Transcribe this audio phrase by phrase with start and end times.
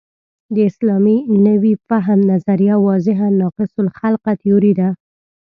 [0.53, 1.17] د اسلامي
[1.47, 4.89] نوي فهم نظریه واضحاً ناقص الخلقه تیوري ده.